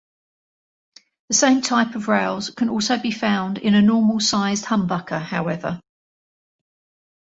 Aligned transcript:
The 1.27 1.35
same 1.35 1.61
type 1.61 1.93
of 1.93 2.07
rails 2.07 2.49
can 2.49 2.69
also 2.69 2.97
be 2.97 3.11
found 3.11 3.59
in 3.59 3.75
a 3.75 3.83
normal-size 3.83 4.63
humbucker, 4.63 5.21
however. 5.21 5.79